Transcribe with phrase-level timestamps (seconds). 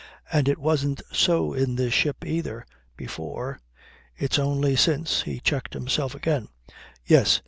[0.31, 2.65] And it wasn't so in this ship either,
[2.97, 3.59] before.
[4.17, 6.47] It's only since" He checked himself again.
[7.05, 7.39] "Yes.